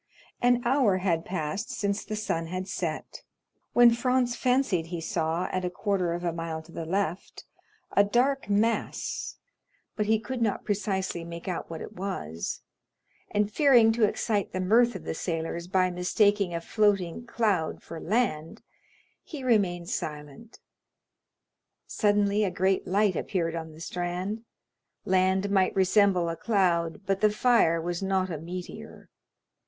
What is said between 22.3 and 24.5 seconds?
a great light appeared on the strand;